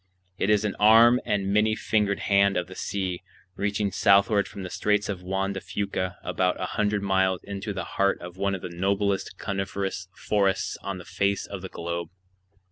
It 0.39 0.49
is 0.49 0.65
an 0.65 0.75
arm 0.79 1.21
and 1.25 1.53
many 1.53 1.75
fingered 1.75 2.21
hand 2.21 2.57
of 2.57 2.65
the 2.65 2.73
sea, 2.73 3.21
reaching 3.55 3.91
southward 3.91 4.47
from 4.47 4.63
the 4.63 4.71
Straits 4.71 5.09
of 5.09 5.21
Juan 5.21 5.53
de 5.53 5.61
Fuca 5.61 6.17
about 6.23 6.59
a 6.59 6.65
hundred 6.73 7.03
miles 7.03 7.43
into 7.43 7.71
the 7.71 7.83
heart 7.83 8.19
of 8.19 8.35
one 8.35 8.55
of 8.55 8.63
the 8.63 8.69
noblest 8.69 9.37
coniferous 9.37 10.07
forests 10.15 10.75
on 10.81 10.97
the 10.97 11.05
face 11.05 11.45
of 11.45 11.61
the 11.61 11.69
globe. 11.69 12.09